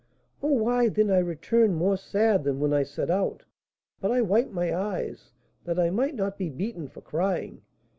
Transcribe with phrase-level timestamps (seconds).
[0.41, 3.43] "Oh, why, then I returned more sad than when I set out;
[3.99, 5.31] but I wiped my eyes,
[5.63, 7.61] that I might not be beaten for crying.